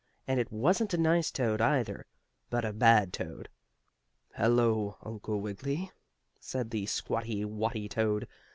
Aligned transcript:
And 0.27 0.39
it 0.39 0.51
wasn't 0.51 0.95
a 0.95 0.97
nice 0.97 1.29
toad, 1.29 1.61
either, 1.61 2.07
but 2.49 2.65
a 2.65 2.73
bad 2.73 3.13
toad. 3.13 3.49
"Hello, 4.33 4.97
Uncle 5.03 5.39
Wiggily," 5.39 5.91
said 6.39 6.71
the 6.71 6.87
squatty 6.87 7.45
watty 7.45 7.87
toad. 7.87 8.27